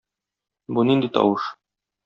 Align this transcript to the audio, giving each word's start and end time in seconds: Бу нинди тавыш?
Бу 0.77 0.87
нинди 0.93 1.13
тавыш? 1.21 1.49